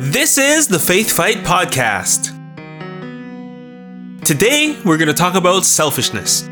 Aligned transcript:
This 0.00 0.38
is 0.38 0.68
the 0.68 0.78
Faith 0.78 1.10
Fight 1.10 1.38
Podcast. 1.38 2.32
Today, 4.24 4.78
we're 4.84 4.96
going 4.96 5.08
to 5.08 5.12
talk 5.12 5.34
about 5.34 5.64
selfishness. 5.64 6.48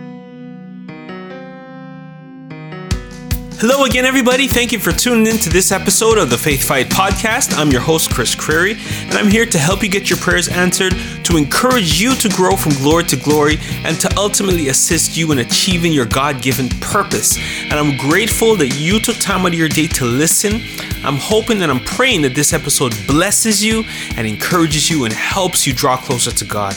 Hello 3.58 3.87
again, 3.87 4.04
everybody. 4.04 4.46
Thank 4.46 4.71
you 4.71 4.79
for 4.79 4.92
tuning 4.92 5.26
in 5.26 5.38
to 5.38 5.48
this 5.48 5.72
episode 5.72 6.19
of 6.19 6.29
the 6.29 6.37
Faith 6.37 6.69
Fight 6.69 6.90
Podcast. 6.90 7.56
I'm 7.56 7.71
your 7.71 7.80
host, 7.80 8.12
Chris 8.12 8.35
Creary, 8.35 8.76
and 9.06 9.15
I'm 9.15 9.30
here 9.30 9.47
to 9.47 9.56
help 9.56 9.83
you 9.83 9.88
get 9.88 10.10
your 10.10 10.19
prayers 10.19 10.47
answered, 10.48 10.94
to 11.24 11.38
encourage 11.38 11.98
you 11.98 12.15
to 12.16 12.29
grow 12.29 12.54
from 12.54 12.74
glory 12.74 13.04
to 13.04 13.16
glory, 13.16 13.56
and 13.87 13.98
to 13.98 14.15
ultimately 14.19 14.69
assist 14.69 15.16
you 15.16 15.33
in 15.33 15.38
achieving 15.38 15.90
your 15.90 16.05
God 16.05 16.42
given 16.42 16.69
purpose. 16.80 17.38
And 17.62 17.73
I'm 17.73 17.97
grateful 17.97 18.56
that 18.56 18.79
you 18.79 19.01
took 19.01 19.16
time 19.16 19.41
out 19.41 19.48
of 19.48 19.55
your 19.55 19.70
day 19.70 19.87
to 19.87 20.05
listen. 20.05 20.61
I'm 21.02 21.16
hoping 21.16 21.62
and 21.62 21.73
I'm 21.73 21.80
praying 21.80 22.20
that 22.23 22.34
this 22.34 22.52
episode 22.52 22.95
blesses 23.07 23.65
you 23.65 23.84
and 24.19 24.27
encourages 24.27 24.91
you 24.91 25.07
and 25.07 25.15
helps 25.15 25.66
you 25.66 25.73
draw 25.73 25.97
closer 25.97 26.30
to 26.30 26.45
God. 26.45 26.77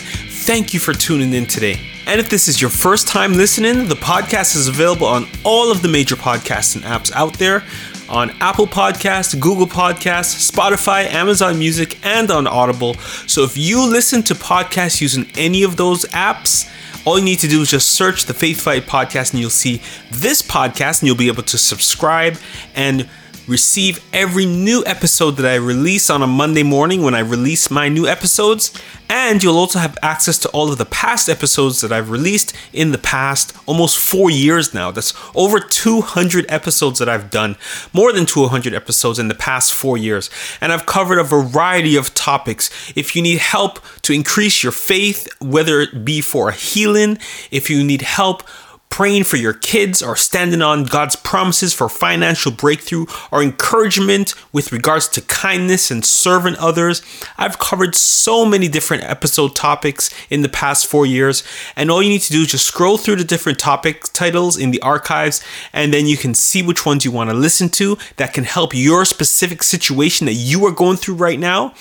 Thank 0.50 0.74
you 0.74 0.80
for 0.80 0.94
tuning 0.94 1.32
in 1.34 1.46
today. 1.46 1.80
And 2.08 2.20
if 2.20 2.28
this 2.28 2.48
is 2.48 2.60
your 2.60 2.72
first 2.72 3.08
time 3.08 3.34
listening, 3.34 3.88
the 3.88 3.94
podcast 3.94 4.56
is 4.56 4.68
available 4.68 5.06
on 5.06 5.28
all 5.44 5.72
of 5.72 5.84
the 5.84 5.88
major 5.88 6.16
podcasting 6.16 6.82
apps 6.82 7.12
out 7.12 7.36
there 7.36 7.64
on 8.10 8.32
Apple 8.42 8.66
Podcasts, 8.66 9.40
Google 9.40 9.68
Podcasts, 9.68 10.50
Spotify, 10.52 11.06
Amazon 11.06 11.60
Music, 11.60 12.04
and 12.04 12.32
on 12.32 12.48
Audible. 12.48 12.96
So 12.96 13.44
if 13.44 13.58
you 13.58 13.88
listen 13.88 14.24
to 14.24 14.34
podcasts 14.34 15.02
using 15.02 15.30
any 15.36 15.62
of 15.62 15.78
those 15.78 16.04
apps, 16.06 16.68
all 17.06 17.20
you 17.20 17.26
need 17.26 17.40
to 17.42 17.48
do 17.48 17.62
is 17.62 17.70
just 17.70 17.92
search 17.92 18.26
the 18.26 18.34
Faith 18.34 18.60
Fight 18.60 18.88
podcast 18.88 19.34
and 19.34 19.42
you'll 19.42 19.52
see 19.52 19.84
this 20.10 20.42
podcast 20.42 21.02
and 21.02 21.08
you'll 21.08 21.16
be 21.16 21.28
able 21.28 21.44
to 21.44 21.60
subscribe 21.60 22.40
and 22.74 23.08
receive 23.50 24.00
every 24.14 24.46
new 24.46 24.84
episode 24.86 25.32
that 25.32 25.46
I 25.46 25.56
release 25.56 26.12
on 26.12 26.22
a 26.22 26.28
Monday 26.28 26.62
morning 26.62 27.02
when 27.02 27.16
I 27.16 27.20
release 27.20 27.72
my 27.72 27.90
new 27.90 28.06
episodes. 28.06 28.72
And 29.10 29.42
you'll 29.42 29.58
also 29.58 29.80
have 29.80 29.98
access 30.04 30.38
to 30.40 30.50
all 30.50 30.72
of 30.72 30.78
the 30.78 30.86
past 30.86 31.28
episodes 31.28 31.82
that 31.82 31.92
I've 31.92 32.12
released 32.12 32.56
in 32.74 32.92
the 32.92 33.00
past 33.00 33.58
almost 33.66 33.98
four 33.98 34.30
years 34.30 34.72
now. 34.72 34.92
That's 34.92 35.16
over 35.34 35.60
200 35.60 36.46
episodes 36.48 37.00
that 37.00 37.10
I've 37.10 37.32
done, 37.32 37.56
more 37.92 38.14
than 38.14 38.28
200 38.28 38.76
episodes 38.76 39.18
in 39.18 39.30
the 39.30 39.36
past 39.36 39.74
four 39.74 39.98
years. 39.98 40.30
And 40.62 40.72
I've 40.72 40.86
covered 40.86 41.18
a 41.18 41.24
variety 41.24 41.96
of 41.96 42.14
topics. 42.14 42.70
If 42.96 43.16
you 43.16 43.24
need 43.24 43.40
help 43.40 43.80
to 44.04 44.14
increase 44.14 44.62
your 44.62 44.72
faith, 44.72 45.28
whether 45.42 45.82
it 45.82 46.06
be 46.06 46.22
for 46.22 46.50
a 46.50 46.54
healing, 46.54 47.18
if 47.50 47.68
you 47.68 47.84
need 47.84 48.04
help, 48.04 48.44
praying 48.90 49.24
for 49.24 49.38
your 49.38 49.54
kids 49.54 50.02
or 50.02 50.16
standing 50.16 50.62
on 50.62 50.84
God's 50.84 51.16
promises 51.16 51.74
for 51.74 51.88
financial 51.88 52.52
breakthrough 52.52 53.06
or 53.32 53.42
encouragement 53.42 54.34
with 54.52 54.72
regards 54.72 55.08
to 55.10 55.22
kindness 55.22 55.92
and 55.92 56.04
serving 56.04 56.56
others. 56.58 57.02
I've 57.38 57.60
covered 57.60 57.96
so 57.96 58.46
many 58.46 58.68
different 58.68 59.04
episode 59.04 59.56
topics 59.56 60.10
in 60.30 60.42
the 60.42 60.50
past 60.50 60.88
four 60.88 61.06
years, 61.06 61.44
and 61.76 61.90
all 61.90 62.02
you 62.02 62.10
need 62.10 62.22
to 62.22 62.32
do 62.32 62.42
is 62.42 62.48
just 62.48 62.66
scroll 62.66 62.98
through 62.98 63.18
the 63.18 63.24
different 63.24 63.60
topic 63.60 64.04
titles 64.12 64.58
in 64.58 64.72
the 64.72 64.82
archives, 64.82 65.42
and 65.72 65.94
then 65.94 66.06
you 66.06 66.18
can 66.18 66.34
see 66.34 66.62
which 66.62 66.86
ones 66.86 67.06
you 67.06 67.12
want 67.12 67.30
to 67.30 67.36
listen 67.36 67.70
to 67.70 67.98
that 68.18 68.34
can 68.34 68.44
help 68.44 68.74
your 68.74 69.06
specific 69.06 69.64
situation 69.64 70.26
that 70.26 70.34
you 70.34 70.66
are 70.66 70.72
going 70.72 70.98
through 70.98 71.16
right 71.16 71.40
now, 71.40 71.74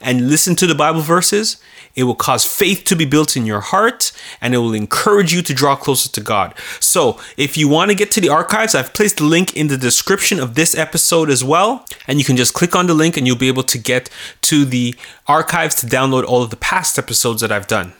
and 0.00 0.28
listen 0.28 0.56
to 0.56 0.66
the 0.66 0.74
Bible 0.74 1.00
verses 1.00 1.56
it 1.96 2.04
will 2.04 2.14
cause 2.14 2.44
faith 2.44 2.84
to 2.84 2.94
be 2.94 3.06
built 3.06 3.36
in 3.36 3.46
your 3.46 3.60
heart 3.60 4.12
and 4.40 4.54
it 4.54 4.58
will 4.58 4.74
encourage 4.74 5.32
you 5.32 5.40
to 5.42 5.54
draw 5.54 5.74
closer 5.74 6.10
to 6.10 6.20
God. 6.20 6.54
So, 6.80 7.18
if 7.36 7.56
you 7.56 7.68
want 7.68 7.90
to 7.90 7.94
get 7.94 8.10
to 8.12 8.20
the 8.20 8.28
archives, 8.28 8.74
I've 8.74 8.92
placed 8.94 9.18
the 9.18 9.24
link 9.24 9.56
in 9.56 9.68
the 9.68 9.76
description 9.76 10.40
of 10.40 10.54
this 10.54 10.76
episode 10.76 11.30
as 11.30 11.42
well. 11.42 11.84
And 12.06 12.18
you 12.18 12.24
can 12.24 12.36
just 12.36 12.54
click 12.54 12.74
on 12.74 12.86
the 12.86 12.94
link 12.94 13.16
and 13.16 13.26
you'll 13.26 13.36
be 13.36 13.48
able 13.48 13.62
to 13.64 13.78
get 13.78 14.10
to 14.42 14.64
the 14.64 14.94
archives 15.26 15.74
to 15.76 15.86
download 15.86 16.24
all 16.24 16.42
of 16.42 16.50
the 16.50 16.56
past 16.56 16.98
episodes 16.98 17.40
that 17.40 17.52
I've 17.52 17.66
done. 17.66 17.92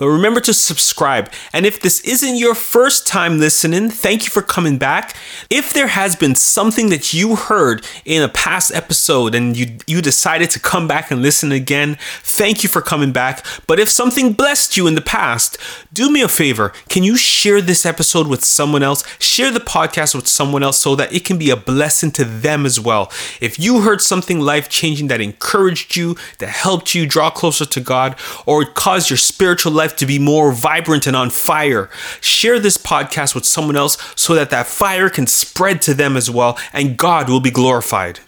But 0.00 0.08
remember 0.08 0.40
to 0.40 0.54
subscribe. 0.54 1.30
And 1.52 1.66
if 1.66 1.80
this 1.80 2.00
isn't 2.00 2.36
your 2.36 2.54
first 2.54 3.06
time 3.06 3.38
listening, 3.38 3.90
thank 3.90 4.24
you 4.24 4.30
for 4.30 4.40
coming 4.42 4.78
back. 4.78 5.14
If 5.50 5.74
there 5.74 5.88
has 5.88 6.16
been 6.16 6.34
something 6.34 6.88
that 6.88 7.12
you 7.12 7.36
heard 7.36 7.86
in 8.04 8.22
a 8.22 8.28
past 8.28 8.74
episode 8.74 9.34
and 9.34 9.56
you 9.56 9.76
you 9.86 10.00
decided 10.00 10.48
to 10.50 10.58
come 10.58 10.88
back 10.88 11.10
and 11.10 11.20
listen 11.20 11.52
again, 11.52 11.98
thank 12.22 12.62
you 12.62 12.68
for 12.70 12.80
coming 12.80 13.12
back. 13.12 13.44
But 13.66 13.78
if 13.78 13.90
something 13.90 14.32
blessed 14.32 14.76
you 14.76 14.86
in 14.86 14.94
the 14.94 15.02
past, 15.02 15.58
do 15.92 16.10
me 16.10 16.22
a 16.22 16.28
favor. 16.28 16.72
Can 16.88 17.04
you 17.04 17.16
share 17.18 17.60
this 17.60 17.84
episode 17.84 18.26
with 18.26 18.42
someone 18.42 18.82
else? 18.82 19.04
Share 19.18 19.50
the 19.50 19.60
podcast 19.60 20.14
with 20.14 20.26
someone 20.26 20.62
else 20.62 20.78
so 20.78 20.96
that 20.96 21.12
it 21.12 21.26
can 21.26 21.36
be 21.36 21.50
a 21.50 21.56
blessing 21.56 22.10
to 22.12 22.24
them 22.24 22.64
as 22.64 22.80
well. 22.80 23.12
If 23.40 23.58
you 23.58 23.82
heard 23.82 24.00
something 24.00 24.40
life-changing 24.40 25.08
that 25.08 25.20
encouraged 25.20 25.94
you, 25.94 26.16
that 26.38 26.48
helped 26.48 26.94
you 26.94 27.06
draw 27.06 27.28
closer 27.28 27.66
to 27.66 27.80
God, 27.80 28.16
or 28.46 28.62
it 28.62 28.74
caused 28.74 29.10
your 29.10 29.18
spiritual 29.18 29.72
life 29.72 29.89
life 29.90 29.96
to 29.98 30.06
be 30.06 30.18
more 30.18 30.52
vibrant 30.52 31.06
and 31.06 31.16
on 31.16 31.30
fire. 31.30 31.88
Share 32.20 32.60
this 32.60 32.76
podcast 32.76 33.34
with 33.34 33.44
someone 33.44 33.76
else 33.76 33.98
so 34.16 34.34
that 34.34 34.50
that 34.50 34.66
fire 34.66 35.10
can 35.10 35.26
spread 35.26 35.82
to 35.82 35.94
them 35.94 36.16
as 36.16 36.30
well 36.30 36.58
and 36.72 36.96
God 36.96 37.28
will 37.28 37.40
be 37.40 37.50
glorified. 37.50 38.20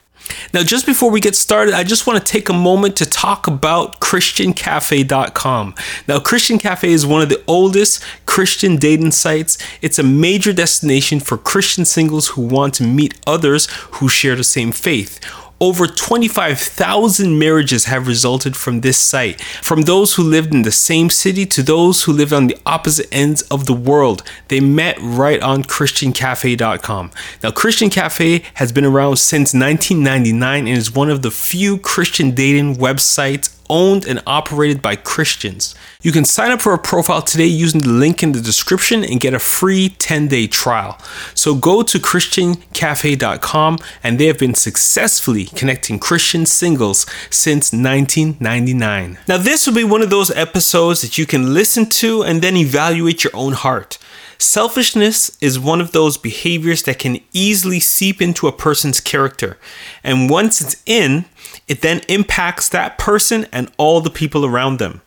Now, 0.55 0.63
just 0.63 0.87
before 0.87 1.11
we 1.11 1.21
get 1.21 1.35
started, 1.35 1.75
I 1.75 1.83
just 1.83 2.07
want 2.07 2.25
to 2.25 2.33
take 2.33 2.49
a 2.49 2.55
moment 2.55 2.97
to 2.97 3.07
talk 3.07 3.49
about 3.49 4.01
ChristianCafe.com. 4.01 5.75
Now, 6.07 6.21
Christian 6.21 6.59
Cafe 6.59 6.91
is 6.91 7.05
one 7.05 7.23
of 7.23 7.29
the 7.29 7.43
oldest 7.47 8.03
Christian 8.25 8.77
dating 8.77 9.11
sites. 9.11 9.59
It's 9.83 9.99
a 9.99 10.05
major 10.05 10.53
destination 10.53 11.21
for 11.21 11.37
Christian 11.37 11.85
singles 11.85 12.29
who 12.29 12.43
want 12.43 12.75
to 12.75 12.85
meet 12.85 13.21
others 13.27 13.67
who 13.97 14.09
share 14.09 14.37
the 14.37 14.45
same 14.45 14.73
faith. 14.73 15.21
Over 15.63 15.87
25,000 15.87 17.39
marriages 17.39 17.85
have 17.85 18.09
resulted 18.09 18.57
from 18.57 18.81
this 18.81 18.99
site, 18.99 19.41
from 19.41 19.83
those 19.83 20.15
who 20.17 20.25
lived 20.25 20.53
in 20.53 20.63
the 20.63 20.73
same 20.73 21.09
city 21.09 21.47
to 21.47 21.63
those 21.63 22.03
who 22.03 22.13
lived 22.13 22.33
on 22.33 22.49
the 22.49 22.59
opposite 22.67 23.07
ends 23.13 23.43
of 23.43 23.67
the 23.67 23.73
world. 23.73 24.25
They 24.49 24.59
met 24.59 24.99
right 25.01 25.41
on 25.41 25.63
ChristianCafe.com. 25.63 27.13
Now, 27.45 27.53
Christian 27.53 27.91
Cafe 27.91 28.43
has 28.55 28.73
been 28.73 28.85
around 28.85 29.19
since 29.19 29.55
1999 29.55 30.67
and 30.67 30.77
is 30.77 30.93
one 30.93 31.09
of 31.09 31.23
the 31.23 31.31
few 31.31 31.79
Christian 31.79 32.33
dating 32.33 32.79
websites 32.79 33.57
owned 33.69 34.07
and 34.07 34.23
operated 34.27 34.83
by 34.83 34.97
Christians. 34.97 35.75
You 36.03 36.13
can 36.13 36.25
sign 36.25 36.51
up 36.51 36.61
for 36.61 36.73
a 36.73 36.79
profile 36.79 37.23
today 37.23 37.47
using 37.47 37.81
the 37.81 37.89
link 37.89 38.23
in 38.23 38.33
the 38.33 38.41
description 38.41 39.05
and 39.05 39.21
get 39.21 39.35
a 39.35 39.39
free 39.39 39.91
10 39.99 40.29
day 40.29 40.47
trial. 40.47 40.99
So 41.35 41.55
go 41.55 41.83
to 41.83 41.99
ChristianCafe.com 41.99 43.79
and 44.03 44.19
they 44.19 44.27
have 44.27 44.39
been 44.39 44.55
successfully 44.55 45.45
connecting 45.47 45.99
Christian 45.99 46.47
singles 46.47 47.07
since 47.31 47.73
1999. 47.73 49.19
Now, 49.29 49.39
this 49.39 49.67
will 49.67 49.75
be 49.75 49.85
one 49.85 50.03
of 50.03 50.11
those 50.11 50.31
episodes 50.31 51.03
that 51.03 51.19
you 51.19 51.27
can 51.27 51.55
listen 51.55 51.87
to 51.87 52.23
and 52.23 52.43
then 52.43 52.57
evaluate 52.57 53.25
your 53.25 53.35
own 53.35 53.53
heart. 53.53 53.99
Selfishness 54.43 55.39
is 55.41 55.57
one 55.57 55.81
of 55.81 55.93
those 55.93 56.19
behaviors 56.19 56.83
that 56.83 56.99
can 56.99 57.21
easily 57.33 57.79
seep 57.79 58.21
into 58.21 58.49
a 58.49 58.53
person's 58.53 58.99
character. 58.99 59.57
And 60.03 60.29
once 60.29 60.61
it's 60.61 60.83
in, 60.85 61.27
it 61.69 61.81
then 61.81 62.01
impacts 62.09 62.69
that 62.69 62.99
person 62.99 63.47
and 63.53 63.71
all 63.77 64.01
the 64.01 64.11
people 64.11 64.45
around 64.45 64.81
them. 64.81 65.01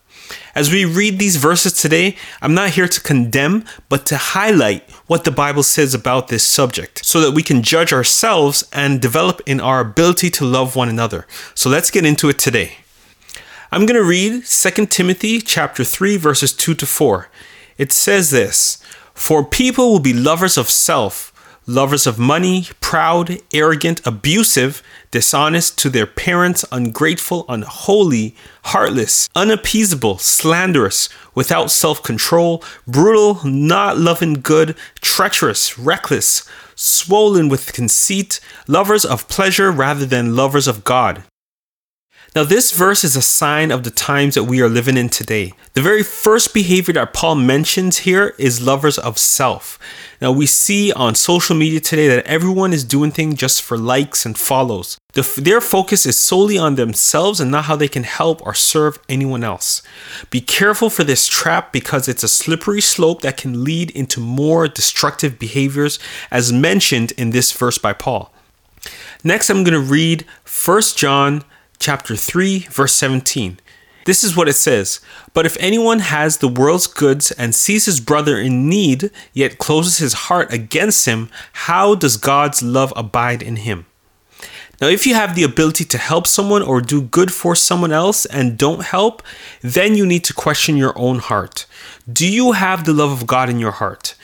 As 0.55 0.71
we 0.71 0.85
read 0.85 1.19
these 1.19 1.35
verses 1.35 1.73
today, 1.73 2.15
I'm 2.41 2.53
not 2.53 2.71
here 2.71 2.87
to 2.87 3.01
condemn, 3.01 3.65
but 3.89 4.05
to 4.05 4.15
highlight 4.15 4.89
what 5.05 5.25
the 5.25 5.31
Bible 5.31 5.63
says 5.63 5.93
about 5.93 6.29
this 6.29 6.45
subject 6.45 7.05
so 7.05 7.19
that 7.19 7.31
we 7.33 7.43
can 7.43 7.61
judge 7.61 7.91
ourselves 7.91 8.67
and 8.71 9.01
develop 9.01 9.41
in 9.45 9.59
our 9.59 9.81
ability 9.81 10.29
to 10.29 10.45
love 10.45 10.77
one 10.77 10.87
another. 10.87 11.27
So 11.53 11.69
let's 11.69 11.91
get 11.91 12.05
into 12.05 12.29
it 12.29 12.39
today. 12.39 12.77
I'm 13.69 13.85
going 13.85 14.01
to 14.01 14.07
read 14.07 14.45
2 14.45 14.85
Timothy 14.85 15.41
chapter 15.41 15.83
3 15.83 16.15
verses 16.15 16.53
2 16.53 16.73
to 16.75 16.85
4. 16.85 17.29
It 17.77 17.91
says 17.91 18.31
this, 18.31 18.81
for 19.15 19.43
people 19.43 19.91
will 19.91 19.99
be 19.99 20.13
lovers 20.13 20.57
of 20.57 20.69
self, 20.69 21.31
lovers 21.65 22.05
of 22.05 22.19
money, 22.19 22.67
proud, 22.81 23.39
arrogant, 23.53 24.05
abusive, 24.05 24.83
dishonest 25.09 25.79
to 25.79 25.89
their 25.89 26.05
parents, 26.05 26.63
ungrateful, 26.71 27.45
unholy, 27.49 28.35
heartless, 28.65 29.27
unappeasable, 29.35 30.19
slanderous, 30.19 31.09
without 31.33 31.71
self 31.71 32.03
control, 32.03 32.63
brutal, 32.85 33.39
not 33.43 33.97
loving 33.97 34.33
good, 34.35 34.75
treacherous, 35.01 35.79
reckless, 35.79 36.47
swollen 36.75 37.49
with 37.49 37.73
conceit, 37.73 38.39
lovers 38.67 39.05
of 39.05 39.27
pleasure 39.27 39.71
rather 39.71 40.05
than 40.05 40.35
lovers 40.35 40.67
of 40.67 40.83
God 40.83 41.23
now, 42.35 42.43
this 42.43 42.73
verse 42.73 43.05
is 43.05 43.15
a 43.15 43.21
sign 43.21 43.71
of 43.71 43.85
the 43.85 43.91
times 43.91 44.35
that 44.35 44.43
we 44.43 44.61
are 44.61 44.67
living 44.67 44.97
in 44.97 45.07
today. 45.07 45.53
The 45.71 45.81
very 45.81 46.03
first 46.03 46.53
behavior 46.53 46.93
that 46.95 47.13
Paul 47.13 47.35
mentions 47.35 47.99
here 47.99 48.35
is 48.37 48.61
lovers 48.61 48.97
of 48.97 49.17
self. 49.17 49.79
Now, 50.19 50.33
we 50.33 50.45
see 50.45 50.91
on 50.91 51.15
social 51.15 51.55
media 51.55 51.79
today 51.79 52.09
that 52.09 52.25
everyone 52.25 52.73
is 52.73 52.83
doing 52.83 53.11
things 53.11 53.35
just 53.35 53.61
for 53.61 53.77
likes 53.77 54.25
and 54.25 54.37
follows. 54.37 54.97
The, 55.13 55.21
their 55.37 55.61
focus 55.61 56.05
is 56.05 56.21
solely 56.21 56.57
on 56.57 56.75
themselves 56.75 57.39
and 57.39 57.51
not 57.51 57.65
how 57.65 57.77
they 57.77 57.87
can 57.87 58.03
help 58.03 58.45
or 58.45 58.53
serve 58.53 58.99
anyone 59.07 59.45
else. 59.45 59.81
Be 60.29 60.41
careful 60.41 60.89
for 60.89 61.05
this 61.05 61.29
trap 61.29 61.71
because 61.71 62.09
it's 62.09 62.23
a 62.23 62.27
slippery 62.27 62.81
slope 62.81 63.21
that 63.21 63.37
can 63.37 63.63
lead 63.63 63.91
into 63.91 64.19
more 64.19 64.67
destructive 64.67 65.39
behaviors, 65.39 65.99
as 66.31 66.51
mentioned 66.51 67.13
in 67.13 67.29
this 67.29 67.53
verse 67.53 67.77
by 67.77 67.93
Paul. 67.93 68.33
Next, 69.23 69.49
I'm 69.49 69.63
going 69.63 69.73
to 69.73 69.79
read 69.79 70.25
1 70.45 70.81
John 70.97 71.45
chapter 71.79 72.15
3, 72.15 72.59
verse 72.69 72.93
17. 72.93 73.59
This 74.05 74.23
is 74.23 74.35
what 74.35 74.47
it 74.47 74.53
says 74.53 75.01
But 75.33 75.45
if 75.45 75.57
anyone 75.59 75.99
has 75.99 76.37
the 76.37 76.47
world's 76.47 76.87
goods 76.87 77.31
and 77.31 77.53
sees 77.53 77.85
his 77.85 77.99
brother 77.99 78.37
in 78.37 78.69
need, 78.69 79.11
yet 79.33 79.57
closes 79.57 79.97
his 79.97 80.13
heart 80.13 80.53
against 80.53 81.05
him, 81.05 81.29
how 81.53 81.95
does 81.95 82.17
God's 82.17 82.61
love 82.61 82.93
abide 82.95 83.41
in 83.41 83.57
him? 83.57 83.85
Now, 84.81 84.87
if 84.87 85.07
you 85.07 85.13
have 85.13 85.35
the 85.35 85.43
ability 85.43 85.85
to 85.85 85.97
help 85.97 86.27
someone 86.27 86.61
or 86.61 86.81
do 86.81 87.01
good 87.01 87.31
for 87.33 87.55
someone 87.55 87.93
else 87.93 88.25
and 88.25 88.57
don't 88.57 88.83
help, 88.83 89.23
then 89.61 89.95
you 89.95 90.05
need 90.05 90.25
to 90.25 90.33
question 90.33 90.75
your 90.75 90.97
own 90.97 91.19
heart. 91.19 91.65
Do 92.11 92.27
you 92.27 92.51
have 92.51 92.85
the 92.85 92.93
love 92.93 93.11
of 93.11 93.25
God 93.25 93.49
in 93.49 93.57
your 93.57 93.71
heart? 93.71 94.15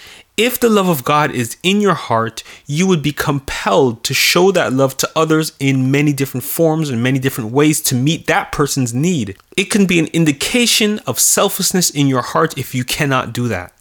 If 0.43 0.59
the 0.59 0.69
love 0.69 0.89
of 0.89 1.03
God 1.03 1.29
is 1.29 1.55
in 1.61 1.81
your 1.81 1.93
heart, 1.93 2.43
you 2.65 2.87
would 2.87 3.03
be 3.03 3.11
compelled 3.11 4.03
to 4.05 4.15
show 4.15 4.51
that 4.53 4.73
love 4.73 4.97
to 4.97 5.09
others 5.15 5.51
in 5.59 5.91
many 5.91 6.13
different 6.13 6.43
forms 6.43 6.89
and 6.89 7.03
many 7.03 7.19
different 7.19 7.51
ways 7.51 7.79
to 7.81 7.93
meet 7.93 8.25
that 8.25 8.51
person's 8.51 8.91
need. 8.91 9.37
It 9.55 9.65
can 9.65 9.85
be 9.85 9.99
an 9.99 10.07
indication 10.07 10.97
of 11.05 11.19
selflessness 11.19 11.91
in 11.91 12.07
your 12.07 12.23
heart 12.23 12.57
if 12.57 12.73
you 12.73 12.83
cannot 12.83 13.33
do 13.33 13.47
that. 13.49 13.71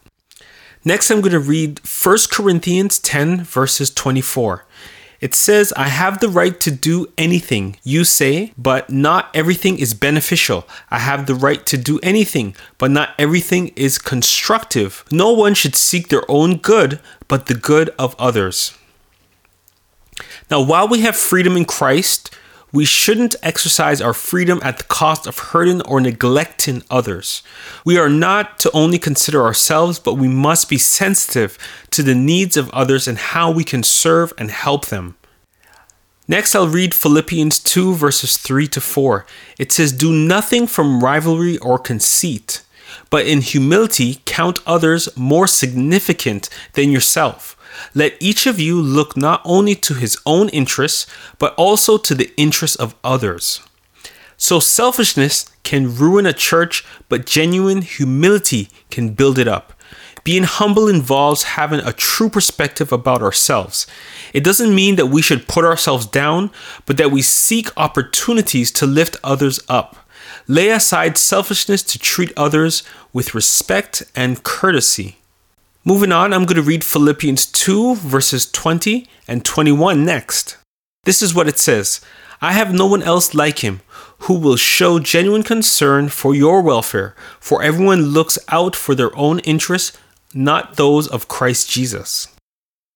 Next, 0.85 1.11
I'm 1.11 1.23
going 1.23 1.33
to 1.33 1.41
read 1.41 1.81
1 1.81 2.19
Corinthians 2.31 2.99
10, 2.99 3.43
verses 3.45 3.89
24. 3.89 4.67
It 5.20 5.34
says, 5.34 5.72
I 5.76 5.88
have 5.88 6.20
the 6.20 6.31
right 6.31 6.58
to 6.61 6.70
do 6.70 7.12
anything, 7.19 7.76
you 7.82 8.05
say, 8.05 8.55
but 8.56 8.88
not 8.88 9.28
everything 9.34 9.78
is 9.78 9.93
beneficial. 9.93 10.67
I 10.90 10.99
have 10.99 11.26
the 11.26 11.34
right 11.34 11.64
to 11.67 11.76
do 11.76 12.00
anything, 12.02 12.56
but 12.78 12.90
not 12.90 13.11
everything 13.19 13.69
is 13.76 13.99
constructive. 13.99 15.05
No 15.12 15.31
one 15.32 15.52
should 15.52 15.76
seek 15.76 16.08
their 16.08 16.28
own 16.31 16.56
good, 16.56 17.00
but 17.28 17.46
the 17.46 17.55
good 17.55 17.90
of 17.99 18.17
others. 18.19 18.72
Now, 20.50 20.62
while 20.62 20.88
we 20.88 21.00
have 21.00 21.17
freedom 21.17 21.55
in 21.55 21.67
Christ, 21.67 22.34
we 22.72 22.84
shouldn't 22.84 23.34
exercise 23.43 24.00
our 24.00 24.14
freedom 24.14 24.61
at 24.62 24.78
the 24.78 24.84
cost 24.84 25.26
of 25.26 25.38
hurting 25.38 25.82
or 25.82 26.00
neglecting 26.00 26.82
others. 26.90 27.43
We 27.84 27.99
are 27.99 28.08
not 28.08 28.58
to 28.61 28.70
only 28.72 28.99
consider 28.99 29.43
ourselves, 29.43 29.99
but 29.99 30.14
we 30.14 30.28
must 30.28 30.69
be 30.69 30.78
sensitive 30.78 31.58
to 31.90 32.02
the 32.02 32.14
needs 32.14 32.56
of 32.56 32.70
others 32.70 33.08
and 33.08 33.19
how 33.19 33.50
we 33.50 33.64
can 33.64 33.82
serve 33.82 34.32
and 34.38 34.50
help 34.50 34.87
them. 34.87 35.17
Next, 36.28 36.55
I'll 36.55 36.69
read 36.69 36.94
Philippians 36.94 37.58
2, 37.58 37.94
verses 37.96 38.37
3 38.37 38.69
to 38.69 38.81
4. 38.81 39.26
It 39.58 39.72
says, 39.72 39.93
Do 39.93 40.12
nothing 40.12 40.69
from 40.69 41.02
rivalry 41.02 41.58
or 41.58 41.76
conceit, 41.76 42.62
but 43.11 43.26
in 43.26 43.40
humility 43.40 44.20
count 44.26 44.61
others 44.64 45.08
more 45.17 45.49
significant 45.49 46.49
than 46.75 46.93
yourself. 46.93 47.56
Let 47.94 48.17
each 48.20 48.46
of 48.46 48.58
you 48.58 48.81
look 48.81 49.17
not 49.17 49.40
only 49.44 49.75
to 49.76 49.94
his 49.94 50.19
own 50.26 50.49
interests, 50.50 51.06
but 51.38 51.55
also 51.55 51.99
to 51.99 52.14
the 52.14 52.32
interests 52.37 52.76
of 52.76 52.94
others. 53.02 53.61
So, 54.37 54.58
selfishness 54.58 55.44
can 55.64 55.94
ruin 55.94 56.25
a 56.25 56.32
church, 56.32 56.84
but 57.08 57.26
genuine 57.26 57.82
humility 57.82 58.70
can 58.90 59.11
build 59.11 59.38
it 59.38 59.46
up. 59.46 59.75
Being 60.25 60.44
humble 60.44 60.88
involves 60.88 61.43
having 61.43 61.81
a 61.81 61.93
true 61.93 62.28
perspective 62.28 62.93
about 62.93 63.22
ourselves. 63.22 63.87
It 64.34 64.44
doesn't 64.44 64.75
mean 64.75 64.96
that 64.96 65.06
we 65.06 65.22
should 65.22 65.49
put 65.49 65.64
ourselves 65.64 66.06
down, 66.06 66.50
but 66.84 66.96
that 66.99 67.11
we 67.11 67.22
seek 67.22 67.69
opportunities 67.76 68.70
to 68.72 68.87
lift 68.87 69.17
others 69.25 69.61
up. 69.69 69.96
Lay 70.46 70.70
aside 70.70 71.17
selfishness 71.17 71.82
to 71.84 71.99
treat 71.99 72.32
others 72.37 72.82
with 73.12 73.34
respect 73.34 74.02
and 74.14 74.43
courtesy. 74.43 75.19
Moving 75.82 76.12
on, 76.12 76.35
I'm 76.35 76.44
going 76.44 76.56
to 76.56 76.62
read 76.62 76.85
Philippians 76.85 77.47
2, 77.47 77.94
verses 77.94 78.50
20 78.50 79.06
and 79.27 79.43
21 79.43 80.05
next. 80.05 80.59
This 81.05 81.23
is 81.23 81.35
what 81.35 81.49
it 81.49 81.59
says 81.59 82.03
I 82.43 82.53
have 82.53 82.75
no 82.75 82.87
one 82.87 83.03
else 83.03 83.35
like 83.35 83.61
him 83.61 83.81
who 84.21 84.35
will 84.35 84.56
show 84.56 84.99
genuine 84.99 85.43
concern 85.43 86.11
for 86.11 86.35
your 86.35 86.61
welfare, 86.61 87.17
for 87.41 87.62
everyone 87.62 88.12
looks 88.12 88.38
out 88.49 88.77
for 88.77 88.94
their 88.94 89.17
own 89.17 89.38
interests, 89.38 89.97
not 90.35 90.77
those 90.77 91.09
of 91.09 91.29
Christ 91.29 91.71
Jesus. 91.71 92.29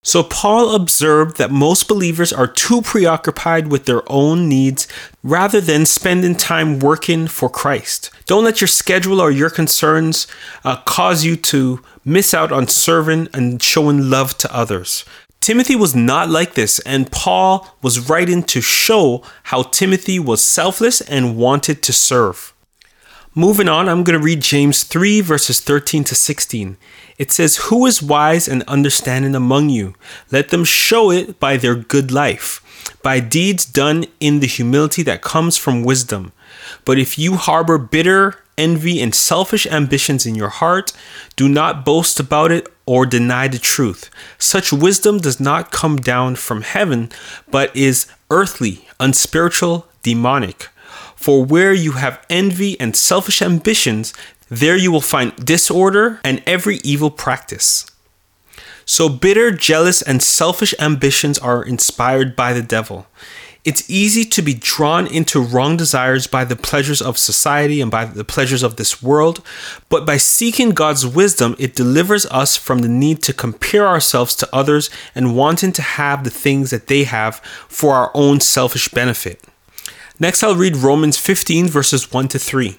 So, 0.06 0.22
Paul 0.22 0.74
observed 0.74 1.38
that 1.38 1.50
most 1.50 1.88
believers 1.88 2.30
are 2.30 2.46
too 2.46 2.82
preoccupied 2.82 3.68
with 3.68 3.86
their 3.86 4.02
own 4.12 4.50
needs 4.50 4.86
rather 5.22 5.62
than 5.62 5.86
spending 5.86 6.36
time 6.36 6.78
working 6.78 7.26
for 7.26 7.48
Christ. 7.48 8.10
Don't 8.26 8.44
let 8.44 8.60
your 8.60 8.68
schedule 8.68 9.18
or 9.18 9.30
your 9.30 9.48
concerns 9.48 10.26
uh, 10.62 10.76
cause 10.82 11.24
you 11.24 11.36
to 11.36 11.82
miss 12.04 12.34
out 12.34 12.52
on 12.52 12.68
serving 12.68 13.28
and 13.32 13.62
showing 13.62 14.10
love 14.10 14.36
to 14.38 14.54
others. 14.54 15.06
Timothy 15.40 15.74
was 15.74 15.94
not 15.94 16.30
like 16.30 16.54
this, 16.54 16.78
and 16.80 17.10
Paul 17.10 17.68
was 17.82 18.08
writing 18.08 18.42
to 18.44 18.60
show 18.60 19.22
how 19.44 19.62
Timothy 19.62 20.18
was 20.18 20.42
selfless 20.42 21.00
and 21.02 21.36
wanted 21.36 21.82
to 21.82 21.92
serve. 21.92 22.53
Moving 23.36 23.68
on, 23.68 23.88
I'm 23.88 24.04
going 24.04 24.16
to 24.16 24.24
read 24.24 24.42
James 24.42 24.84
3, 24.84 25.20
verses 25.20 25.58
13 25.58 26.04
to 26.04 26.14
16. 26.14 26.76
It 27.18 27.32
says, 27.32 27.56
Who 27.68 27.84
is 27.84 28.00
wise 28.00 28.46
and 28.46 28.62
understanding 28.68 29.34
among 29.34 29.70
you? 29.70 29.94
Let 30.30 30.50
them 30.50 30.62
show 30.62 31.10
it 31.10 31.40
by 31.40 31.56
their 31.56 31.74
good 31.74 32.12
life, 32.12 32.62
by 33.02 33.18
deeds 33.18 33.64
done 33.64 34.06
in 34.20 34.38
the 34.38 34.46
humility 34.46 35.02
that 35.02 35.22
comes 35.22 35.56
from 35.56 35.82
wisdom. 35.82 36.30
But 36.84 36.96
if 36.96 37.18
you 37.18 37.34
harbor 37.34 37.76
bitter 37.76 38.38
envy 38.56 39.02
and 39.02 39.12
selfish 39.12 39.66
ambitions 39.66 40.26
in 40.26 40.36
your 40.36 40.50
heart, 40.50 40.92
do 41.34 41.48
not 41.48 41.84
boast 41.84 42.20
about 42.20 42.52
it 42.52 42.68
or 42.86 43.04
deny 43.04 43.48
the 43.48 43.58
truth. 43.58 44.10
Such 44.38 44.72
wisdom 44.72 45.18
does 45.18 45.40
not 45.40 45.72
come 45.72 45.96
down 45.96 46.36
from 46.36 46.62
heaven, 46.62 47.10
but 47.50 47.74
is 47.74 48.06
earthly, 48.30 48.86
unspiritual, 49.00 49.88
demonic. 50.04 50.68
For 51.24 51.42
where 51.42 51.72
you 51.72 51.92
have 51.92 52.22
envy 52.28 52.78
and 52.78 52.94
selfish 52.94 53.40
ambitions, 53.40 54.12
there 54.50 54.76
you 54.76 54.92
will 54.92 55.00
find 55.00 55.34
disorder 55.36 56.20
and 56.22 56.42
every 56.46 56.80
evil 56.84 57.10
practice. 57.10 57.86
So, 58.84 59.08
bitter, 59.08 59.50
jealous, 59.50 60.02
and 60.02 60.22
selfish 60.22 60.74
ambitions 60.78 61.38
are 61.38 61.64
inspired 61.64 62.36
by 62.36 62.52
the 62.52 62.60
devil. 62.60 63.06
It's 63.64 63.88
easy 63.88 64.26
to 64.26 64.42
be 64.42 64.52
drawn 64.52 65.06
into 65.06 65.40
wrong 65.40 65.78
desires 65.78 66.26
by 66.26 66.44
the 66.44 66.56
pleasures 66.56 67.00
of 67.00 67.16
society 67.16 67.80
and 67.80 67.90
by 67.90 68.04
the 68.04 68.22
pleasures 68.22 68.62
of 68.62 68.76
this 68.76 69.02
world, 69.02 69.40
but 69.88 70.04
by 70.04 70.18
seeking 70.18 70.72
God's 70.72 71.06
wisdom, 71.06 71.56
it 71.58 71.74
delivers 71.74 72.26
us 72.26 72.54
from 72.54 72.80
the 72.80 72.88
need 72.88 73.22
to 73.22 73.32
compare 73.32 73.86
ourselves 73.86 74.34
to 74.34 74.54
others 74.54 74.90
and 75.14 75.34
wanting 75.34 75.72
to 75.72 75.80
have 75.80 76.22
the 76.22 76.28
things 76.28 76.68
that 76.68 76.88
they 76.88 77.04
have 77.04 77.36
for 77.66 77.94
our 77.94 78.10
own 78.12 78.40
selfish 78.40 78.88
benefit. 78.88 79.40
Next, 80.24 80.42
I'll 80.42 80.56
read 80.56 80.76
Romans 80.76 81.18
15, 81.18 81.68
verses 81.68 82.10
1 82.10 82.28
to 82.28 82.38
3. 82.38 82.78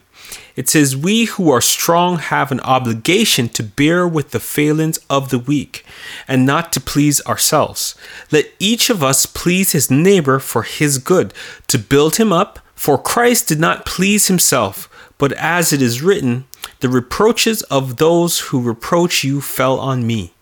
It 0.55 0.67
says, 0.67 0.97
We 0.97 1.25
who 1.25 1.51
are 1.51 1.61
strong 1.61 2.17
have 2.17 2.51
an 2.51 2.59
obligation 2.61 3.49
to 3.49 3.61
bear 3.61 4.07
with 4.07 4.31
the 4.31 4.39
failings 4.39 4.97
of 5.11 5.29
the 5.29 5.37
weak 5.37 5.85
and 6.27 6.43
not 6.43 6.73
to 6.73 6.81
please 6.81 7.23
ourselves. 7.27 7.93
Let 8.31 8.47
each 8.57 8.89
of 8.89 9.03
us 9.03 9.27
please 9.27 9.73
his 9.73 9.91
neighbor 9.91 10.39
for 10.39 10.63
his 10.63 10.97
good, 10.97 11.35
to 11.67 11.77
build 11.77 12.15
him 12.15 12.33
up. 12.33 12.57
For 12.73 12.97
Christ 12.97 13.47
did 13.47 13.59
not 13.59 13.85
please 13.85 14.25
himself, 14.25 14.89
but 15.19 15.31
as 15.33 15.71
it 15.71 15.83
is 15.83 16.01
written, 16.01 16.45
the 16.79 16.89
reproaches 16.89 17.61
of 17.69 17.97
those 17.97 18.39
who 18.39 18.59
reproach 18.59 19.23
you 19.23 19.39
fell 19.39 19.79
on 19.79 20.07
me. 20.07 20.33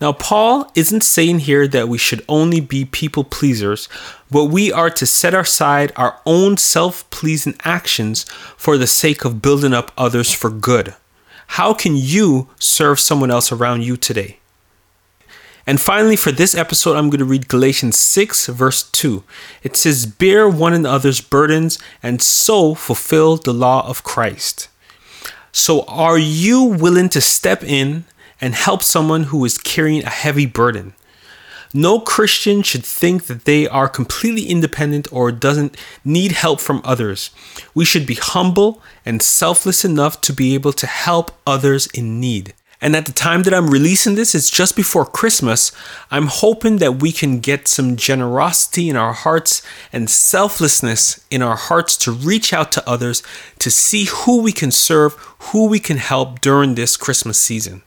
Now, 0.00 0.12
Paul 0.12 0.70
isn't 0.74 1.02
saying 1.02 1.40
here 1.40 1.68
that 1.68 1.88
we 1.88 1.98
should 1.98 2.24
only 2.28 2.60
be 2.60 2.84
people 2.84 3.24
pleasers, 3.24 3.88
but 4.30 4.46
we 4.46 4.72
are 4.72 4.90
to 4.90 5.06
set 5.06 5.34
aside 5.34 5.92
our 5.96 6.20
own 6.26 6.56
self 6.56 7.08
pleasing 7.10 7.54
actions 7.62 8.24
for 8.56 8.76
the 8.76 8.86
sake 8.86 9.24
of 9.24 9.42
building 9.42 9.72
up 9.72 9.92
others 9.96 10.32
for 10.32 10.50
good. 10.50 10.94
How 11.54 11.74
can 11.74 11.96
you 11.96 12.48
serve 12.58 13.00
someone 13.00 13.30
else 13.30 13.52
around 13.52 13.82
you 13.82 13.96
today? 13.96 14.38
And 15.66 15.80
finally, 15.80 16.16
for 16.16 16.32
this 16.32 16.54
episode, 16.54 16.96
I'm 16.96 17.10
going 17.10 17.18
to 17.20 17.24
read 17.24 17.48
Galatians 17.48 17.96
6, 17.98 18.46
verse 18.48 18.82
2. 18.90 19.22
It 19.62 19.76
says, 19.76 20.06
Bear 20.06 20.48
one 20.48 20.72
another's 20.72 21.20
burdens 21.20 21.78
and 22.02 22.22
so 22.22 22.74
fulfill 22.74 23.36
the 23.36 23.52
law 23.52 23.86
of 23.86 24.02
Christ. 24.02 24.68
So, 25.52 25.82
are 25.82 26.18
you 26.18 26.62
willing 26.62 27.08
to 27.10 27.20
step 27.20 27.62
in 27.62 28.04
and 28.40 28.54
help 28.54 28.82
someone 28.82 29.24
who 29.24 29.44
is 29.44 29.58
carrying 29.58 30.04
a 30.04 30.10
heavy 30.10 30.46
burden. 30.46 30.94
No 31.72 32.00
Christian 32.00 32.62
should 32.62 32.84
think 32.84 33.26
that 33.26 33.44
they 33.44 33.68
are 33.68 33.88
completely 33.88 34.42
independent 34.42 35.06
or 35.12 35.30
doesn't 35.30 35.76
need 36.04 36.32
help 36.32 36.60
from 36.60 36.82
others. 36.84 37.30
We 37.74 37.84
should 37.84 38.06
be 38.06 38.16
humble 38.16 38.82
and 39.06 39.22
selfless 39.22 39.84
enough 39.84 40.20
to 40.22 40.32
be 40.32 40.54
able 40.54 40.72
to 40.72 40.86
help 40.88 41.30
others 41.46 41.86
in 41.94 42.18
need. 42.18 42.54
And 42.80 42.96
at 42.96 43.04
the 43.06 43.12
time 43.12 43.42
that 43.42 43.52
I'm 43.52 43.70
releasing 43.70 44.14
this, 44.14 44.34
it's 44.34 44.48
just 44.48 44.74
before 44.74 45.04
Christmas. 45.04 45.70
I'm 46.10 46.26
hoping 46.26 46.78
that 46.78 47.00
we 47.02 47.12
can 47.12 47.38
get 47.38 47.68
some 47.68 47.94
generosity 47.94 48.88
in 48.88 48.96
our 48.96 49.12
hearts 49.12 49.62
and 49.92 50.08
selflessness 50.08 51.24
in 51.30 51.42
our 51.42 51.56
hearts 51.56 51.96
to 51.98 52.10
reach 52.10 52.52
out 52.52 52.72
to 52.72 52.88
others 52.88 53.22
to 53.58 53.70
see 53.70 54.06
who 54.06 54.40
we 54.42 54.52
can 54.52 54.70
serve, 54.70 55.12
who 55.52 55.68
we 55.68 55.78
can 55.78 55.98
help 55.98 56.40
during 56.40 56.74
this 56.74 56.96
Christmas 56.96 57.38
season. 57.38 57.82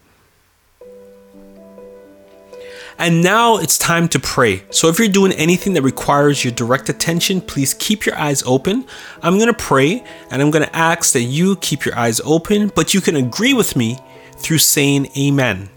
And 2.98 3.24
now 3.24 3.58
it's 3.58 3.78
time 3.78 4.08
to 4.10 4.20
pray. 4.20 4.64
So 4.70 4.88
if 4.88 5.00
you're 5.00 5.08
doing 5.08 5.32
anything 5.34 5.74
that 5.74 5.82
requires 5.82 6.44
your 6.44 6.54
direct 6.54 6.90
attention, 6.90 7.42
please 7.42 7.74
keep 7.74 8.06
your 8.06 8.16
eyes 8.16 8.44
open. 8.44 8.86
I'm 9.22 9.38
going 9.38 9.48
to 9.48 9.54
pray 9.54 10.04
and 10.30 10.42
I'm 10.42 10.52
going 10.52 10.66
to 10.66 10.76
ask 10.76 11.14
that 11.14 11.24
you 11.24 11.56
keep 11.58 11.86
your 11.86 11.98
eyes 11.98 12.22
open, 12.24 12.72
but 12.76 12.94
you 12.94 13.02
can 13.02 13.16
agree 13.16 13.54
with 13.54 13.76
me 13.76 14.00
through 14.38 14.60
saying 14.60 15.08
amen. 15.18 15.70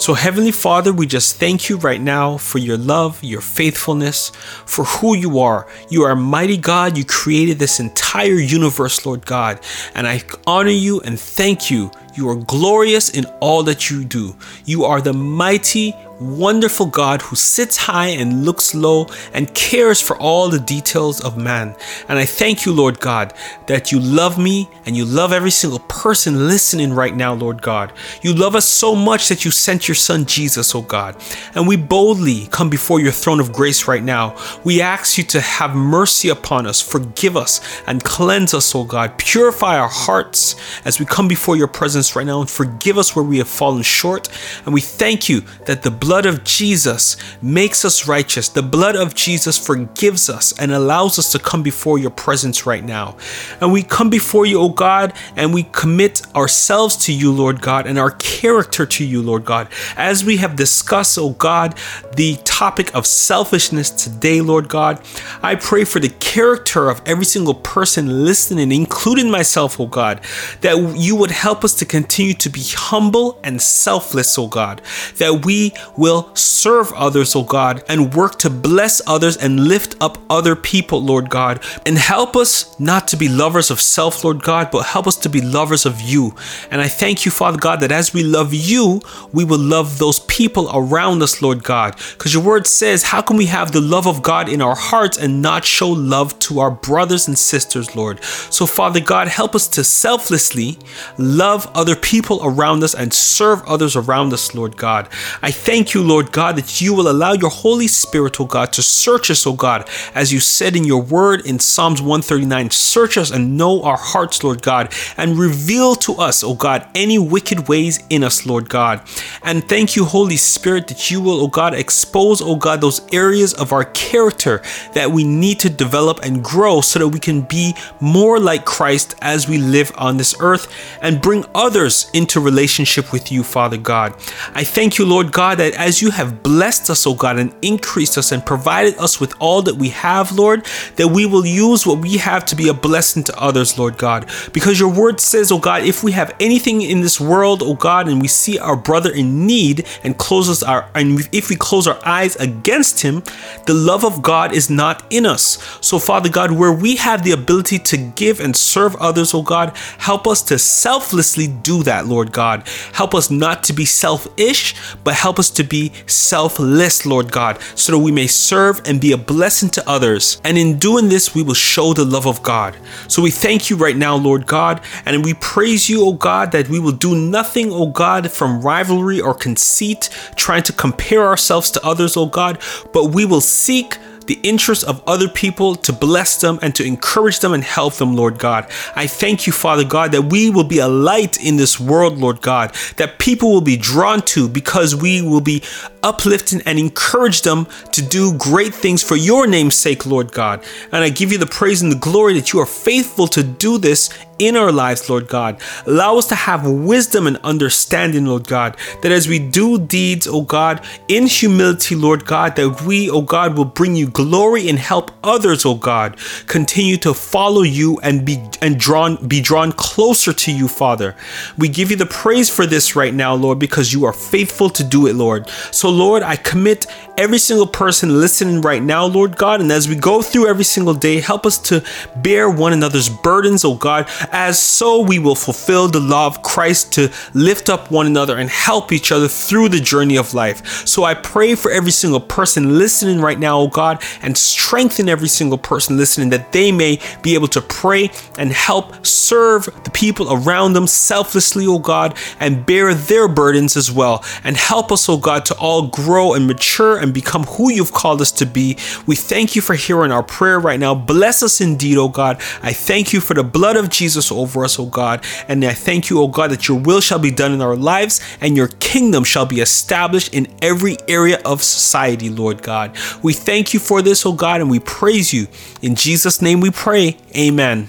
So, 0.00 0.14
Heavenly 0.14 0.50
Father, 0.50 0.94
we 0.94 1.06
just 1.06 1.36
thank 1.36 1.68
you 1.68 1.76
right 1.76 2.00
now 2.00 2.38
for 2.38 2.56
your 2.56 2.78
love, 2.78 3.22
your 3.22 3.42
faithfulness, 3.42 4.30
for 4.64 4.86
who 4.86 5.14
you 5.14 5.40
are. 5.40 5.68
You 5.90 6.04
are 6.04 6.16
mighty 6.16 6.56
God. 6.56 6.96
You 6.96 7.04
created 7.04 7.58
this 7.58 7.80
entire 7.80 8.40
universe, 8.40 9.04
Lord 9.04 9.26
God. 9.26 9.60
And 9.94 10.08
I 10.08 10.22
honor 10.46 10.70
you 10.70 11.02
and 11.02 11.20
thank 11.20 11.70
you. 11.70 11.90
You 12.14 12.28
are 12.28 12.36
glorious 12.36 13.10
in 13.10 13.26
all 13.40 13.62
that 13.64 13.90
you 13.90 14.04
do. 14.04 14.36
You 14.64 14.84
are 14.84 15.00
the 15.00 15.12
mighty, 15.12 15.94
wonderful 16.20 16.86
God 16.86 17.22
who 17.22 17.34
sits 17.34 17.76
high 17.76 18.08
and 18.08 18.44
looks 18.44 18.74
low 18.74 19.06
and 19.32 19.52
cares 19.54 20.00
for 20.00 20.16
all 20.18 20.48
the 20.48 20.58
details 20.58 21.20
of 21.24 21.38
man. 21.38 21.74
And 22.08 22.18
I 22.18 22.26
thank 22.26 22.66
you, 22.66 22.72
Lord 22.72 23.00
God, 23.00 23.32
that 23.66 23.90
you 23.90 23.98
love 23.98 24.38
me 24.38 24.68
and 24.84 24.96
you 24.96 25.04
love 25.04 25.32
every 25.32 25.50
single 25.50 25.78
person 25.78 26.46
listening 26.46 26.92
right 26.92 27.14
now, 27.14 27.32
Lord 27.32 27.62
God. 27.62 27.92
You 28.22 28.34
love 28.34 28.54
us 28.54 28.66
so 28.66 28.94
much 28.94 29.28
that 29.28 29.44
you 29.44 29.50
sent 29.50 29.88
your 29.88 29.94
son 29.94 30.26
Jesus, 30.26 30.74
oh 30.74 30.82
God. 30.82 31.16
And 31.54 31.66
we 31.66 31.76
boldly 31.76 32.46
come 32.48 32.68
before 32.68 33.00
your 33.00 33.12
throne 33.12 33.40
of 33.40 33.52
grace 33.52 33.88
right 33.88 34.02
now. 34.02 34.36
We 34.62 34.82
ask 34.82 35.16
you 35.16 35.24
to 35.24 35.40
have 35.40 35.74
mercy 35.74 36.28
upon 36.28 36.66
us, 36.66 36.80
forgive 36.80 37.36
us, 37.36 37.82
and 37.86 38.04
cleanse 38.04 38.52
us, 38.52 38.74
oh 38.74 38.84
God. 38.84 39.16
Purify 39.18 39.78
our 39.78 39.88
hearts 39.88 40.56
as 40.84 41.00
we 41.00 41.06
come 41.06 41.28
before 41.28 41.56
your 41.56 41.68
presence 41.68 41.99
right 42.14 42.26
now 42.26 42.40
and 42.40 42.50
forgive 42.50 42.98
us 42.98 43.16
where 43.16 43.24
we 43.24 43.38
have 43.38 43.48
fallen 43.48 43.82
short. 43.82 44.28
And 44.64 44.72
we 44.74 44.80
thank 44.80 45.28
you 45.28 45.42
that 45.66 45.82
the 45.82 45.90
blood 45.90 46.20
blood 46.20 46.34
of 46.34 46.44
Jesus 46.44 47.16
makes 47.40 47.82
us 47.82 48.06
righteous. 48.06 48.48
The 48.50 48.62
blood 48.62 48.94
of 48.94 49.14
Jesus 49.14 49.56
forgives 49.56 50.28
us 50.28 50.52
and 50.58 50.70
allows 50.70 51.18
us 51.18 51.32
to 51.32 51.38
come 51.38 51.62
before 51.62 51.98
your 51.98 52.10
presence 52.10 52.66
right 52.66 52.84
now. 52.84 53.16
And 53.60 53.72
we 53.72 53.82
come 53.82 54.10
before 54.10 54.44
you, 54.44 54.60
O 54.60 54.68
God, 54.68 55.14
and 55.36 55.54
we 55.54 55.62
commit 55.62 56.20
ourselves 56.34 56.96
to 57.06 57.12
you, 57.12 57.32
Lord 57.32 57.62
God, 57.62 57.86
and 57.86 57.98
our 57.98 58.10
character 58.10 58.84
to 58.84 59.04
you, 59.04 59.22
Lord 59.22 59.46
God. 59.46 59.68
As 59.96 60.24
we 60.24 60.36
have 60.38 60.56
discussed, 60.56 61.16
O 61.16 61.30
God, 61.30 61.74
the 62.16 62.36
topic 62.44 62.94
of 62.94 63.06
selfishness 63.06 63.90
today, 63.90 64.42
Lord 64.42 64.68
God, 64.68 65.00
I 65.42 65.54
pray 65.54 65.84
for 65.84 66.00
the 66.00 66.10
character 66.10 66.90
of 66.90 67.00
every 67.06 67.24
single 67.24 67.54
person 67.54 68.24
listening, 68.24 68.72
including 68.72 69.30
myself, 69.30 69.80
O 69.80 69.86
God, 69.86 70.20
that 70.60 70.76
you 70.98 71.16
would 71.16 71.30
help 71.30 71.64
us 71.64 71.74
to 71.76 71.86
continue 71.90 72.34
to 72.34 72.48
be 72.48 72.62
humble 72.64 73.38
and 73.42 73.60
selfless, 73.60 74.38
O 74.38 74.46
God, 74.46 74.80
that 75.16 75.44
we 75.44 75.72
will 75.96 76.34
serve 76.36 76.92
others, 76.92 77.34
O 77.34 77.42
God, 77.42 77.82
and 77.88 78.14
work 78.14 78.38
to 78.38 78.48
bless 78.48 79.02
others 79.08 79.36
and 79.36 79.66
lift 79.66 79.96
up 80.00 80.16
other 80.30 80.54
people, 80.54 81.02
Lord 81.02 81.28
God. 81.28 81.62
And 81.84 81.98
help 81.98 82.36
us 82.36 82.78
not 82.78 83.08
to 83.08 83.16
be 83.16 83.28
lovers 83.28 83.70
of 83.72 83.80
self, 83.80 84.22
Lord 84.22 84.42
God, 84.42 84.70
but 84.70 84.86
help 84.86 85.08
us 85.08 85.16
to 85.16 85.28
be 85.28 85.40
lovers 85.40 85.84
of 85.84 86.00
you. 86.00 86.34
And 86.70 86.80
I 86.80 86.86
thank 86.86 87.24
you, 87.24 87.32
Father 87.32 87.58
God, 87.58 87.80
that 87.80 87.90
as 87.90 88.14
we 88.14 88.22
love 88.22 88.54
you, 88.54 89.00
we 89.32 89.44
will 89.44 89.58
love 89.58 89.98
those 89.98 90.20
people 90.20 90.70
around 90.72 91.22
us, 91.22 91.42
Lord 91.42 91.64
God. 91.64 91.96
Because 92.12 92.32
your 92.32 92.44
word 92.44 92.68
says, 92.68 93.02
How 93.02 93.20
can 93.20 93.36
we 93.36 93.46
have 93.46 93.72
the 93.72 93.80
love 93.80 94.06
of 94.06 94.22
God 94.22 94.48
in 94.48 94.62
our 94.62 94.76
hearts 94.76 95.18
and 95.18 95.42
not 95.42 95.64
show 95.64 95.88
love 95.88 96.38
to 96.40 96.60
our 96.60 96.70
brothers 96.70 97.26
and 97.26 97.36
sisters, 97.36 97.96
Lord? 97.96 98.22
So, 98.22 98.64
Father 98.64 99.00
God, 99.00 99.26
help 99.26 99.56
us 99.56 99.66
to 99.68 99.82
selflessly 99.82 100.78
love 101.18 101.68
other 101.80 101.96
people 101.96 102.40
around 102.42 102.84
us 102.84 102.94
and 102.94 103.12
serve 103.12 103.62
others 103.66 103.96
around 103.96 104.34
us, 104.34 104.54
Lord 104.54 104.76
God. 104.76 105.08
I 105.40 105.50
thank 105.50 105.94
you, 105.94 106.02
Lord 106.02 106.30
God, 106.30 106.56
that 106.56 106.82
you 106.82 106.92
will 106.92 107.10
allow 107.10 107.32
your 107.32 107.48
Holy 107.48 107.88
Spirit, 107.88 108.38
oh 108.38 108.44
God, 108.44 108.70
to 108.74 108.82
search 108.82 109.30
us, 109.30 109.46
oh 109.46 109.54
God, 109.54 109.88
as 110.14 110.30
you 110.30 110.40
said 110.40 110.76
in 110.76 110.84
your 110.84 111.00
word 111.02 111.46
in 111.46 111.58
Psalms 111.58 112.02
139. 112.02 112.70
Search 112.70 113.16
us 113.16 113.30
and 113.30 113.56
know 113.56 113.82
our 113.82 113.96
hearts, 113.96 114.44
Lord 114.44 114.60
God, 114.60 114.92
and 115.16 115.38
reveal 115.38 115.94
to 115.96 116.16
us, 116.16 116.44
oh 116.44 116.54
God, 116.54 116.86
any 116.94 117.18
wicked 117.18 117.66
ways 117.66 117.98
in 118.10 118.22
us, 118.22 118.44
Lord 118.44 118.68
God. 118.68 119.00
And 119.42 119.66
thank 119.66 119.96
you, 119.96 120.04
Holy 120.04 120.36
Spirit, 120.36 120.88
that 120.88 121.10
you 121.10 121.22
will, 121.22 121.40
oh 121.40 121.48
God, 121.48 121.72
expose, 121.72 122.42
oh 122.42 122.56
God, 122.56 122.82
those 122.82 123.00
areas 123.10 123.54
of 123.54 123.72
our 123.72 123.84
character 123.86 124.60
that 124.92 125.10
we 125.10 125.24
need 125.24 125.60
to 125.60 125.70
develop 125.70 126.20
and 126.22 126.44
grow 126.44 126.82
so 126.82 126.98
that 126.98 127.08
we 127.08 127.18
can 127.18 127.40
be 127.40 127.74
more 128.02 128.38
like 128.38 128.66
Christ 128.66 129.14
as 129.22 129.48
we 129.48 129.56
live 129.56 129.92
on 129.96 130.18
this 130.18 130.34
earth 130.40 130.70
and 131.00 131.22
bring 131.22 131.46
others 131.54 131.69
into 132.12 132.40
relationship 132.40 133.12
with 133.12 133.30
you, 133.30 133.42
Father 133.42 133.76
God. 133.76 134.14
I 134.54 134.64
thank 134.64 134.98
you, 134.98 135.04
Lord 135.04 135.32
God, 135.32 135.58
that 135.58 135.74
as 135.74 136.02
you 136.02 136.10
have 136.10 136.42
blessed 136.42 136.90
us, 136.90 137.06
oh 137.06 137.14
God, 137.14 137.38
and 137.38 137.54
increased 137.62 138.18
us 138.18 138.32
and 138.32 138.44
provided 138.44 138.96
us 138.98 139.20
with 139.20 139.34
all 139.38 139.62
that 139.62 139.76
we 139.76 139.90
have, 139.90 140.32
Lord, 140.32 140.66
that 140.96 141.08
we 141.08 141.26
will 141.26 141.46
use 141.46 141.86
what 141.86 141.98
we 141.98 142.16
have 142.18 142.44
to 142.46 142.56
be 142.56 142.68
a 142.68 142.74
blessing 142.74 143.24
to 143.24 143.40
others, 143.40 143.78
Lord 143.78 143.98
God. 143.98 144.30
Because 144.52 144.78
your 144.78 144.92
word 144.92 145.20
says, 145.20 145.52
oh 145.52 145.58
God, 145.58 145.84
if 145.84 146.02
we 146.02 146.12
have 146.12 146.34
anything 146.40 146.82
in 146.82 147.00
this 147.00 147.20
world, 147.20 147.62
oh 147.62 147.74
God, 147.74 148.08
and 148.08 148.20
we 148.20 148.28
see 148.28 148.58
our 148.58 148.76
brother 148.76 149.12
in 149.12 149.46
need 149.46 149.86
and 150.02 150.18
closes 150.18 150.62
our 150.62 150.88
and 150.94 151.28
if 151.32 151.48
we 151.48 151.56
close 151.56 151.86
our 151.86 152.00
eyes 152.06 152.36
against 152.36 153.02
him, 153.02 153.22
the 153.66 153.74
love 153.74 154.04
of 154.04 154.22
God 154.22 154.52
is 154.52 154.70
not 154.70 155.04
in 155.10 155.26
us. 155.26 155.58
So, 155.80 155.98
Father 155.98 156.28
God, 156.28 156.52
where 156.52 156.72
we 156.72 156.96
have 156.96 157.22
the 157.22 157.32
ability 157.32 157.78
to 157.78 157.96
give 157.96 158.40
and 158.40 158.56
serve 158.56 158.96
others, 158.96 159.34
O 159.34 159.42
God, 159.42 159.76
help 159.98 160.26
us 160.26 160.42
to 160.44 160.58
selflessly 160.58 161.48
do 161.62 161.82
that, 161.84 162.06
Lord 162.06 162.32
God. 162.32 162.66
Help 162.92 163.14
us 163.14 163.30
not 163.30 163.64
to 163.64 163.72
be 163.72 163.84
selfish, 163.84 164.74
but 165.04 165.14
help 165.14 165.38
us 165.38 165.50
to 165.50 165.64
be 165.64 165.92
selfless, 166.06 167.06
Lord 167.06 167.30
God, 167.30 167.60
so 167.74 167.92
that 167.92 167.98
we 167.98 168.12
may 168.12 168.26
serve 168.26 168.80
and 168.86 169.00
be 169.00 169.12
a 169.12 169.16
blessing 169.16 169.70
to 169.70 169.88
others. 169.88 170.40
And 170.44 170.58
in 170.58 170.78
doing 170.78 171.08
this, 171.08 171.34
we 171.34 171.42
will 171.42 171.54
show 171.54 171.92
the 171.92 172.04
love 172.04 172.26
of 172.26 172.42
God. 172.42 172.76
So 173.08 173.22
we 173.22 173.30
thank 173.30 173.70
you 173.70 173.76
right 173.76 173.96
now, 173.96 174.16
Lord 174.16 174.46
God, 174.46 174.80
and 175.06 175.24
we 175.24 175.34
praise 175.34 175.88
you, 175.88 176.04
O 176.04 176.12
God, 176.12 176.52
that 176.52 176.68
we 176.68 176.80
will 176.80 176.92
do 176.92 177.14
nothing, 177.14 177.72
O 177.72 177.86
God, 177.86 178.30
from 178.30 178.60
rivalry 178.60 179.20
or 179.20 179.34
conceit, 179.34 180.08
trying 180.36 180.62
to 180.64 180.72
compare 180.72 181.26
ourselves 181.26 181.70
to 181.72 181.84
others, 181.84 182.16
O 182.16 182.26
God, 182.26 182.60
but 182.92 183.06
we 183.06 183.24
will 183.24 183.40
seek 183.40 183.98
the 184.30 184.38
interests 184.44 184.84
of 184.84 185.02
other 185.08 185.28
people, 185.28 185.74
to 185.74 185.92
bless 185.92 186.40
them 186.40 186.60
and 186.62 186.72
to 186.76 186.84
encourage 186.84 187.40
them 187.40 187.52
and 187.52 187.64
help 187.64 187.94
them, 187.94 188.14
Lord 188.14 188.38
God. 188.38 188.70
I 188.94 189.08
thank 189.08 189.44
you, 189.44 189.52
Father 189.52 189.84
God, 189.84 190.12
that 190.12 190.22
we 190.22 190.50
will 190.50 190.62
be 190.62 190.78
a 190.78 190.86
light 190.86 191.44
in 191.44 191.56
this 191.56 191.80
world, 191.80 192.16
Lord 192.16 192.40
God, 192.40 192.72
that 192.96 193.18
people 193.18 193.50
will 193.50 193.60
be 193.60 193.76
drawn 193.76 194.22
to 194.34 194.48
because 194.48 194.94
we 194.94 195.20
will 195.20 195.40
be 195.40 195.64
uplifting 196.04 196.62
and 196.64 196.78
encourage 196.78 197.42
them 197.42 197.66
to 197.90 198.02
do 198.02 198.38
great 198.38 198.72
things 198.72 199.02
for 199.02 199.16
your 199.16 199.48
name's 199.48 199.74
sake, 199.74 200.06
Lord 200.06 200.30
God. 200.30 200.62
And 200.92 201.02
I 201.02 201.08
give 201.08 201.32
you 201.32 201.38
the 201.38 201.46
praise 201.46 201.82
and 201.82 201.90
the 201.90 201.96
glory 201.96 202.34
that 202.34 202.52
you 202.52 202.60
are 202.60 202.66
faithful 202.66 203.26
to 203.28 203.42
do 203.42 203.78
this 203.78 204.10
in 204.40 204.56
our 204.56 204.72
lives, 204.72 205.08
Lord 205.08 205.28
God. 205.28 205.60
Allow 205.86 206.16
us 206.16 206.26
to 206.28 206.34
have 206.34 206.68
wisdom 206.68 207.26
and 207.26 207.36
understanding, 207.38 208.26
Lord 208.26 208.48
God, 208.48 208.76
that 209.02 209.12
as 209.12 209.28
we 209.28 209.38
do 209.38 209.78
deeds, 209.78 210.26
O 210.26 210.40
God, 210.40 210.84
in 211.08 211.26
humility, 211.26 211.94
Lord 211.94 212.24
God, 212.24 212.56
that 212.56 212.82
we, 212.82 213.10
O 213.10 213.20
God, 213.20 213.56
will 213.56 213.66
bring 213.66 213.94
you 213.94 214.08
glory 214.08 214.68
and 214.68 214.78
help 214.78 215.12
others, 215.22 215.64
O 215.66 215.74
God, 215.74 216.16
continue 216.46 216.96
to 216.98 217.12
follow 217.12 217.62
you 217.62 217.98
and 218.00 218.24
be 218.24 218.42
and 218.62 218.80
drawn 218.80 219.16
be 219.28 219.40
drawn 219.40 219.72
closer 219.72 220.32
to 220.32 220.52
you, 220.52 220.66
Father. 220.66 221.14
We 221.58 221.68
give 221.68 221.90
you 221.90 221.96
the 221.96 222.06
praise 222.06 222.48
for 222.48 222.64
this 222.64 222.96
right 222.96 223.12
now, 223.12 223.34
Lord, 223.34 223.58
because 223.58 223.92
you 223.92 224.04
are 224.06 224.12
faithful 224.12 224.70
to 224.70 224.82
do 224.82 225.06
it, 225.06 225.14
Lord. 225.14 225.48
So, 225.70 225.90
Lord, 225.90 226.22
I 226.22 226.36
commit 226.36 226.86
every 227.20 227.38
single 227.38 227.66
person 227.66 228.18
listening 228.18 228.62
right 228.62 228.82
now, 228.82 229.04
Lord 229.04 229.36
God, 229.36 229.60
and 229.60 229.70
as 229.70 229.86
we 229.86 229.94
go 229.94 230.22
through 230.22 230.46
every 230.46 230.64
single 230.64 230.94
day, 230.94 231.20
help 231.20 231.44
us 231.44 231.58
to 231.58 231.84
bear 232.16 232.48
one 232.48 232.72
another's 232.72 233.10
burdens, 233.10 233.62
oh 233.62 233.74
God, 233.74 234.08
as 234.32 234.60
so 234.60 235.00
we 235.00 235.18
will 235.18 235.34
fulfill 235.34 235.88
the 235.88 236.00
law 236.00 236.26
of 236.26 236.42
Christ 236.42 236.92
to 236.94 237.10
lift 237.34 237.68
up 237.68 237.90
one 237.90 238.06
another 238.06 238.38
and 238.38 238.48
help 238.48 238.92
each 238.92 239.12
other 239.12 239.28
through 239.28 239.68
the 239.68 239.80
journey 239.80 240.16
of 240.16 240.34
life. 240.34 240.86
So 240.86 241.04
I 241.04 241.14
pray 241.14 241.54
for 241.54 241.70
every 241.70 241.90
single 241.90 242.20
person 242.20 242.78
listening 242.78 243.20
right 243.20 243.38
now, 243.38 243.60
oh 243.60 243.68
God, 243.68 244.02
and 244.22 244.36
strengthen 244.36 245.08
every 245.08 245.28
single 245.28 245.58
person 245.58 245.96
listening 245.96 246.30
that 246.30 246.52
they 246.52 246.72
may 246.72 247.00
be 247.22 247.34
able 247.34 247.48
to 247.48 247.60
pray 247.60 248.10
and 248.38 248.52
help 248.52 249.04
serve 249.06 249.66
the 249.84 249.90
people 249.90 250.32
around 250.32 250.72
them 250.72 250.86
selflessly, 250.86 251.66
oh 251.66 251.78
God, 251.78 252.16
and 252.38 252.64
bear 252.66 252.94
their 252.94 253.28
burdens 253.28 253.76
as 253.76 253.90
well. 253.90 254.24
And 254.44 254.56
help 254.56 254.92
us, 254.92 255.08
oh 255.08 255.18
God, 255.18 255.44
to 255.46 255.54
all 255.56 255.88
grow 255.88 256.34
and 256.34 256.46
mature 256.46 256.98
and 256.98 257.12
become 257.12 257.44
who 257.44 257.70
you've 257.70 257.92
called 257.92 258.20
us 258.20 258.32
to 258.32 258.46
be. 258.46 258.76
We 259.06 259.16
thank 259.16 259.56
you 259.56 259.62
for 259.62 259.74
hearing 259.74 260.12
our 260.12 260.22
prayer 260.22 260.58
right 260.58 260.80
now. 260.80 260.94
Bless 260.94 261.42
us 261.42 261.60
indeed, 261.60 261.98
oh 261.98 262.08
God. 262.08 262.36
I 262.62 262.72
thank 262.72 263.12
you 263.12 263.20
for 263.20 263.34
the 263.34 263.44
blood 263.44 263.76
of 263.76 263.90
Jesus 263.90 264.19
over 264.32 264.64
us, 264.64 264.78
O 264.78 264.86
God. 264.86 265.24
And 265.46 265.64
I 265.64 265.72
thank 265.72 266.10
you, 266.10 266.20
O 266.20 266.28
God, 266.28 266.50
that 266.50 266.66
your 266.66 266.80
will 266.80 267.00
shall 267.00 267.20
be 267.20 267.30
done 267.30 267.52
in 267.52 267.62
our 267.62 267.76
lives 267.76 268.20
and 268.40 268.56
your 268.56 268.68
kingdom 268.80 269.22
shall 269.22 269.46
be 269.46 269.60
established 269.60 270.34
in 270.34 270.48
every 270.60 270.96
area 271.06 271.40
of 271.44 271.62
society, 271.62 272.28
Lord 272.28 272.62
God. 272.62 272.96
We 273.22 273.32
thank 273.32 273.72
you 273.72 273.78
for 273.78 274.02
this, 274.02 274.26
O 274.26 274.32
God, 274.32 274.60
and 274.60 274.68
we 274.68 274.80
praise 274.80 275.32
you. 275.32 275.46
In 275.80 275.94
Jesus' 275.94 276.42
name 276.42 276.60
we 276.60 276.70
pray. 276.70 277.16
Amen. 277.36 277.88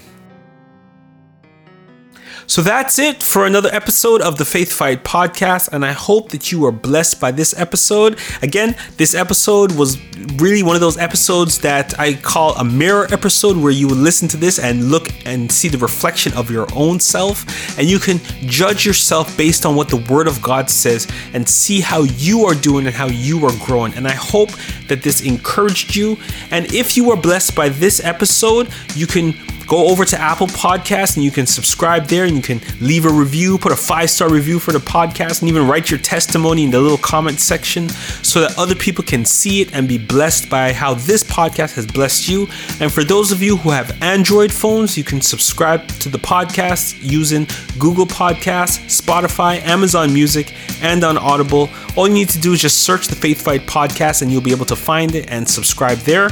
So 2.52 2.60
that's 2.60 2.98
it 2.98 3.22
for 3.22 3.46
another 3.46 3.70
episode 3.72 4.20
of 4.20 4.36
the 4.36 4.44
Faith 4.44 4.70
Fight 4.70 5.04
podcast, 5.04 5.72
and 5.72 5.86
I 5.86 5.92
hope 5.92 6.28
that 6.32 6.52
you 6.52 6.60
were 6.60 6.70
blessed 6.70 7.18
by 7.18 7.30
this 7.30 7.58
episode. 7.58 8.18
Again, 8.42 8.76
this 8.98 9.14
episode 9.14 9.72
was 9.72 9.96
really 10.34 10.62
one 10.62 10.74
of 10.74 10.82
those 10.82 10.98
episodes 10.98 11.60
that 11.60 11.98
I 11.98 12.12
call 12.12 12.54
a 12.56 12.62
mirror 12.62 13.06
episode 13.10 13.56
where 13.56 13.72
you 13.72 13.88
would 13.88 13.96
listen 13.96 14.28
to 14.28 14.36
this 14.36 14.58
and 14.58 14.90
look 14.90 15.08
and 15.24 15.50
see 15.50 15.68
the 15.68 15.78
reflection 15.78 16.34
of 16.34 16.50
your 16.50 16.66
own 16.76 17.00
self, 17.00 17.78
and 17.78 17.88
you 17.88 17.98
can 17.98 18.18
judge 18.42 18.84
yourself 18.84 19.34
based 19.38 19.64
on 19.64 19.74
what 19.74 19.88
the 19.88 20.04
Word 20.10 20.28
of 20.28 20.42
God 20.42 20.68
says 20.68 21.08
and 21.32 21.48
see 21.48 21.80
how 21.80 22.02
you 22.02 22.44
are 22.44 22.54
doing 22.54 22.84
and 22.84 22.94
how 22.94 23.06
you 23.06 23.46
are 23.46 23.56
growing. 23.64 23.94
And 23.94 24.06
I 24.06 24.12
hope 24.12 24.50
that 24.88 25.02
this 25.02 25.22
encouraged 25.22 25.96
you. 25.96 26.18
And 26.50 26.70
if 26.70 26.98
you 26.98 27.08
were 27.08 27.16
blessed 27.16 27.54
by 27.54 27.70
this 27.70 28.04
episode, 28.04 28.68
you 28.94 29.06
can 29.06 29.32
go 29.72 29.88
over 29.88 30.04
to 30.04 30.20
Apple 30.20 30.48
Podcasts 30.48 31.16
and 31.16 31.24
you 31.24 31.30
can 31.30 31.46
subscribe 31.46 32.04
there 32.04 32.26
and 32.26 32.36
you 32.36 32.42
can 32.42 32.60
leave 32.82 33.06
a 33.06 33.10
review, 33.10 33.56
put 33.56 33.72
a 33.72 33.76
five 33.76 34.10
star 34.10 34.30
review 34.30 34.58
for 34.58 34.70
the 34.70 34.78
podcast, 34.78 35.40
and 35.40 35.48
even 35.48 35.66
write 35.66 35.90
your 35.90 35.98
testimony 35.98 36.64
in 36.64 36.70
the 36.70 36.78
little 36.78 36.98
comment 36.98 37.40
section 37.40 37.88
so 37.88 38.42
that 38.42 38.58
other 38.58 38.74
people 38.74 39.02
can 39.02 39.24
see 39.24 39.62
it 39.62 39.72
and 39.72 39.88
be 39.88 39.96
blessed 39.96 40.50
by 40.50 40.74
how 40.74 40.92
this 40.92 41.24
podcast 41.24 41.74
has 41.74 41.86
blessed 41.86 42.28
you. 42.28 42.46
And 42.80 42.92
for 42.92 43.02
those 43.02 43.32
of 43.32 43.40
you 43.40 43.56
who 43.56 43.70
have 43.70 43.96
Android 44.02 44.52
phones, 44.52 44.98
you 44.98 45.04
can 45.04 45.22
subscribe 45.22 45.88
to 46.00 46.10
the 46.10 46.18
podcast 46.18 46.98
using 47.00 47.46
Google 47.78 48.04
Podcasts, 48.04 48.78
Spotify, 48.90 49.58
Amazon 49.62 50.12
Music, 50.12 50.54
and 50.82 51.02
on 51.02 51.16
Audible. 51.16 51.70
All 51.96 52.06
you 52.06 52.12
need 52.12 52.28
to 52.28 52.38
do 52.38 52.52
is 52.52 52.60
just 52.60 52.82
search 52.82 53.08
the 53.08 53.16
Faith 53.16 53.40
Fight 53.40 53.62
podcast 53.62 54.20
and 54.20 54.30
you'll 54.30 54.42
be 54.42 54.52
able 54.52 54.66
to 54.66 54.76
find 54.76 55.14
it 55.14 55.30
and 55.30 55.48
subscribe 55.48 55.96
there. 56.00 56.28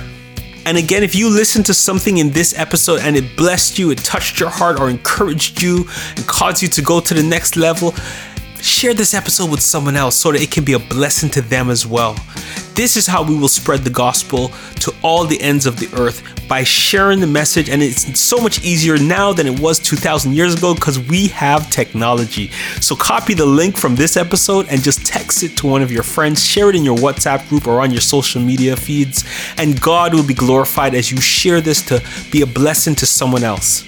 And 0.70 0.78
again, 0.78 1.02
if 1.02 1.16
you 1.16 1.28
listened 1.28 1.66
to 1.66 1.74
something 1.74 2.18
in 2.18 2.30
this 2.30 2.56
episode 2.56 3.00
and 3.00 3.16
it 3.16 3.36
blessed 3.36 3.76
you, 3.76 3.90
it 3.90 3.98
touched 3.98 4.38
your 4.38 4.50
heart, 4.50 4.78
or 4.78 4.88
encouraged 4.88 5.60
you 5.60 5.88
and 6.16 6.24
caused 6.28 6.62
you 6.62 6.68
to 6.68 6.80
go 6.80 7.00
to 7.00 7.12
the 7.12 7.24
next 7.24 7.56
level, 7.56 7.92
share 8.60 8.94
this 8.94 9.12
episode 9.12 9.50
with 9.50 9.60
someone 9.60 9.96
else 9.96 10.14
so 10.14 10.30
that 10.30 10.40
it 10.40 10.52
can 10.52 10.62
be 10.62 10.74
a 10.74 10.78
blessing 10.78 11.28
to 11.30 11.42
them 11.42 11.70
as 11.70 11.88
well. 11.88 12.14
This 12.80 12.96
is 12.96 13.06
how 13.06 13.22
we 13.22 13.36
will 13.36 13.46
spread 13.46 13.80
the 13.80 13.90
gospel 13.90 14.52
to 14.76 14.94
all 15.02 15.26
the 15.26 15.38
ends 15.42 15.66
of 15.66 15.78
the 15.78 15.90
earth 16.00 16.22
by 16.48 16.64
sharing 16.64 17.20
the 17.20 17.26
message. 17.26 17.68
And 17.68 17.82
it's 17.82 18.18
so 18.18 18.38
much 18.38 18.64
easier 18.64 18.96
now 18.96 19.34
than 19.34 19.46
it 19.46 19.60
was 19.60 19.78
2,000 19.78 20.32
years 20.32 20.54
ago 20.54 20.72
because 20.74 20.98
we 20.98 21.28
have 21.28 21.70
technology. 21.70 22.48
So 22.80 22.96
copy 22.96 23.34
the 23.34 23.44
link 23.44 23.76
from 23.76 23.96
this 23.96 24.16
episode 24.16 24.66
and 24.70 24.82
just 24.82 25.04
text 25.04 25.42
it 25.42 25.58
to 25.58 25.66
one 25.66 25.82
of 25.82 25.92
your 25.92 26.02
friends, 26.02 26.42
share 26.42 26.70
it 26.70 26.74
in 26.74 26.82
your 26.82 26.96
WhatsApp 26.96 27.46
group 27.50 27.66
or 27.66 27.82
on 27.82 27.90
your 27.90 28.00
social 28.00 28.40
media 28.40 28.74
feeds, 28.76 29.26
and 29.58 29.78
God 29.78 30.14
will 30.14 30.26
be 30.26 30.32
glorified 30.32 30.94
as 30.94 31.10
you 31.10 31.20
share 31.20 31.60
this 31.60 31.82
to 31.82 32.02
be 32.32 32.40
a 32.40 32.46
blessing 32.46 32.94
to 32.94 33.04
someone 33.04 33.44
else. 33.44 33.84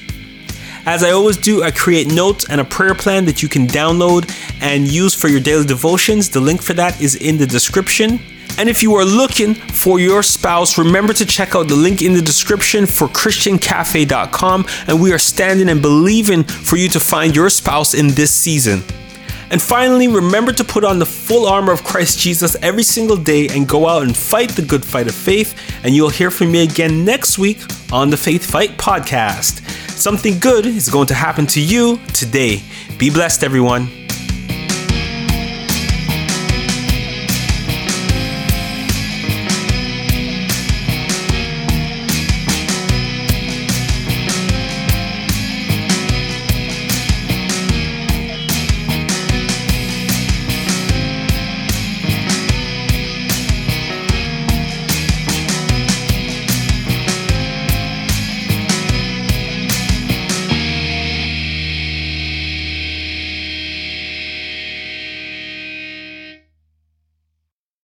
As 0.84 1.02
I 1.02 1.12
always 1.12 1.38
do, 1.38 1.62
I 1.62 1.70
create 1.70 2.12
notes 2.12 2.50
and 2.50 2.60
a 2.60 2.64
prayer 2.64 2.94
plan 2.94 3.24
that 3.24 3.42
you 3.42 3.48
can 3.48 3.66
download 3.66 4.30
and 4.60 4.86
use 4.86 5.14
for 5.14 5.28
your 5.28 5.40
daily 5.40 5.64
devotions. 5.64 6.28
The 6.28 6.40
link 6.40 6.60
for 6.60 6.74
that 6.74 7.00
is 7.00 7.14
in 7.14 7.38
the 7.38 7.46
description. 7.46 8.20
And 8.58 8.68
if 8.68 8.82
you 8.82 8.94
are 8.94 9.04
looking 9.04 9.54
for 9.54 9.98
your 9.98 10.22
spouse, 10.22 10.78
remember 10.78 11.12
to 11.14 11.26
check 11.26 11.54
out 11.54 11.68
the 11.68 11.74
link 11.74 12.02
in 12.02 12.12
the 12.12 12.22
description 12.22 12.86
for 12.86 13.08
ChristianCafe.com. 13.08 14.66
And 14.86 15.00
we 15.00 15.12
are 15.12 15.18
standing 15.18 15.68
and 15.68 15.80
believing 15.80 16.44
for 16.44 16.76
you 16.76 16.88
to 16.90 17.00
find 17.00 17.34
your 17.34 17.50
spouse 17.50 17.94
in 17.94 18.08
this 18.08 18.32
season. 18.32 18.82
And 19.50 19.60
finally, 19.60 20.08
remember 20.08 20.50
to 20.52 20.64
put 20.64 20.82
on 20.82 20.98
the 20.98 21.06
full 21.06 21.46
armor 21.46 21.72
of 21.72 21.84
Christ 21.84 22.18
Jesus 22.18 22.56
every 22.62 22.82
single 22.82 23.18
day 23.18 23.48
and 23.48 23.68
go 23.68 23.86
out 23.86 24.02
and 24.02 24.16
fight 24.16 24.48
the 24.50 24.62
good 24.62 24.82
fight 24.82 25.08
of 25.08 25.14
faith. 25.14 25.54
And 25.84 25.94
you'll 25.94 26.08
hear 26.08 26.30
from 26.30 26.50
me 26.50 26.62
again 26.62 27.04
next 27.04 27.38
week 27.38 27.60
on 27.92 28.08
the 28.08 28.16
Faith 28.16 28.50
Fight 28.50 28.78
podcast. 28.78 29.60
Something 29.90 30.38
good 30.38 30.64
is 30.64 30.88
going 30.88 31.06
to 31.08 31.14
happen 31.14 31.46
to 31.48 31.60
you 31.60 31.98
today. 32.14 32.62
Be 32.98 33.10
blessed, 33.10 33.44
everyone. 33.44 34.01